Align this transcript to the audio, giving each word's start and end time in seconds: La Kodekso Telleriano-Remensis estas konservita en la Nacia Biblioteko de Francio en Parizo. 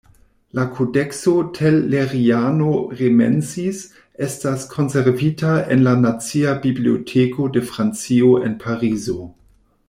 La 0.59 0.63
Kodekso 0.75 1.33
Telleriano-Remensis 1.57 3.83
estas 4.29 4.65
konservita 4.73 5.53
en 5.77 5.85
la 5.89 5.95
Nacia 6.07 6.55
Biblioteko 6.67 7.47
de 7.59 7.65
Francio 7.75 8.33
en 8.49 8.57
Parizo. 8.67 9.19